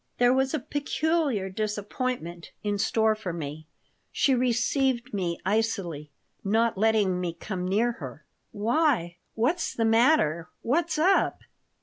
[0.17, 3.67] There was a peculiar disappointment in store for me.
[4.11, 6.09] She received me icily,
[6.43, 10.49] not letting me come near her "Why, what's the matter?
[10.63, 11.41] What's up?"